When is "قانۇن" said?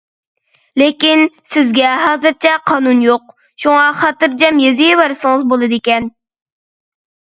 2.71-3.05